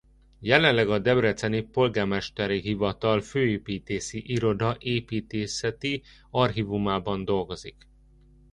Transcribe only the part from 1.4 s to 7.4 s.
Polgármesteri Hivatal Főépítészi Iroda építészeti archívumában